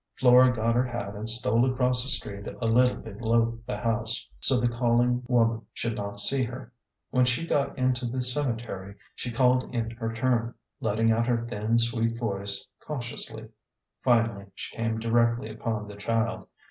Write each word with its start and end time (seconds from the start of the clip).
Flora 0.15 0.51
got 0.51 0.73
her 0.73 0.83
hat 0.85 1.13
and 1.15 1.29
stole 1.29 1.63
across 1.71 2.01
the 2.01 2.09
street 2.09 2.47
a 2.47 2.65
little 2.65 2.95
below 2.95 3.59
the 3.67 3.77
house, 3.77 4.27
so 4.39 4.59
the 4.59 4.67
calling 4.67 5.21
wom 5.27 5.51
an 5.51 5.61
should 5.73 5.95
not 5.95 6.19
see 6.19 6.41
her. 6.41 6.73
When 7.11 7.23
she 7.23 7.45
got 7.45 7.77
into 7.77 8.07
the 8.07 8.23
cemetery 8.23 8.95
she 9.13 9.29
called 9.31 9.75
in 9.75 9.91
her 9.91 10.11
turn, 10.11 10.55
letting 10.79 11.11
out 11.11 11.27
her 11.27 11.45
thin 11.45 11.77
sweet 11.77 12.17
voice 12.19 12.67
cau 12.79 12.95
tiously. 12.97 13.51
Finally 14.03 14.47
she 14.55 14.75
came 14.75 14.97
directly 14.97 15.51
upon 15.51 15.87
the 15.87 15.97
child. 15.97 16.47